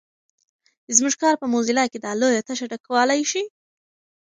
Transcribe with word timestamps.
زموږ 0.97 1.13
کار 1.23 1.35
په 1.41 1.45
موزیلا 1.53 1.85
کې 1.91 1.99
دا 2.05 2.11
لویه 2.21 2.41
تشه 2.47 2.65
ډکولای 2.71 3.21
شي. 3.31 3.43